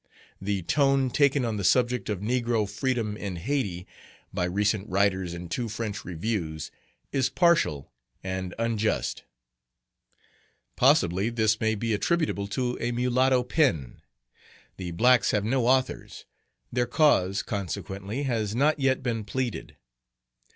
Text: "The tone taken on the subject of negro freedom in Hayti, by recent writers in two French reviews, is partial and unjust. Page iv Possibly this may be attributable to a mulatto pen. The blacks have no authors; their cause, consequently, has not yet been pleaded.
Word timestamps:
"The 0.41 0.63
tone 0.63 1.11
taken 1.11 1.45
on 1.45 1.57
the 1.57 1.63
subject 1.63 2.09
of 2.09 2.21
negro 2.21 2.67
freedom 2.67 3.15
in 3.15 3.35
Hayti, 3.35 3.85
by 4.33 4.45
recent 4.45 4.89
writers 4.89 5.35
in 5.35 5.47
two 5.47 5.69
French 5.69 6.03
reviews, 6.03 6.71
is 7.11 7.29
partial 7.29 7.91
and 8.23 8.55
unjust. 8.57 9.17
Page 9.17 9.25
iv 10.17 10.75
Possibly 10.75 11.29
this 11.29 11.59
may 11.59 11.75
be 11.75 11.93
attributable 11.93 12.47
to 12.47 12.79
a 12.81 12.91
mulatto 12.91 13.43
pen. 13.43 14.01
The 14.77 14.89
blacks 14.89 15.29
have 15.29 15.45
no 15.45 15.67
authors; 15.67 16.25
their 16.71 16.87
cause, 16.87 17.43
consequently, 17.43 18.23
has 18.23 18.55
not 18.55 18.79
yet 18.79 19.03
been 19.03 19.23
pleaded. 19.23 19.77